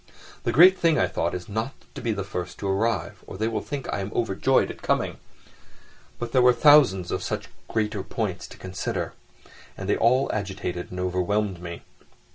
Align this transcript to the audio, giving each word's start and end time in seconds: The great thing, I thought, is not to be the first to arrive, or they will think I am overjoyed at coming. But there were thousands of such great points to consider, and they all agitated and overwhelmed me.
The 0.45 0.51
great 0.51 0.79
thing, 0.79 0.97
I 0.97 1.05
thought, 1.05 1.35
is 1.35 1.47
not 1.47 1.73
to 1.93 2.01
be 2.01 2.11
the 2.11 2.23
first 2.23 2.57
to 2.57 2.67
arrive, 2.67 3.23
or 3.27 3.37
they 3.37 3.47
will 3.47 3.61
think 3.61 3.87
I 3.93 3.99
am 3.99 4.11
overjoyed 4.15 4.71
at 4.71 4.81
coming. 4.81 5.17
But 6.17 6.31
there 6.31 6.41
were 6.41 6.53
thousands 6.53 7.11
of 7.11 7.21
such 7.21 7.49
great 7.67 7.93
points 8.09 8.47
to 8.47 8.57
consider, 8.57 9.13
and 9.77 9.87
they 9.87 9.97
all 9.97 10.27
agitated 10.33 10.89
and 10.89 10.99
overwhelmed 10.99 11.61
me. 11.61 11.83